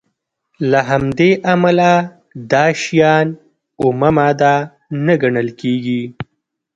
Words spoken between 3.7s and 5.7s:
اومه ماده نه ګڼل